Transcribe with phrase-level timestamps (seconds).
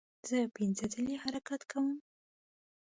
[0.27, 1.89] زه پنځه ځلې حرکت کوم.